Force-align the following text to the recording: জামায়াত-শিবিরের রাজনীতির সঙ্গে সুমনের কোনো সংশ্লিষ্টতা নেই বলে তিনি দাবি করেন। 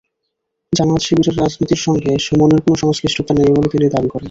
জামায়াত-শিবিরের 0.73 1.37
রাজনীতির 1.37 1.81
সঙ্গে 1.81 2.11
সুমনের 2.19 2.61
কোনো 2.61 2.75
সংশ্লিষ্টতা 2.75 3.31
নেই 3.33 3.51
বলে 3.51 3.67
তিনি 3.73 3.85
দাবি 3.87 4.09
করেন। 4.09 4.19